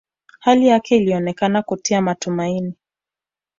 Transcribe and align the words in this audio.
Hali 0.39 0.67
yake 0.67 0.97
ilionekana 0.97 1.61
kutia 1.61 2.01
matumaini 2.01 2.73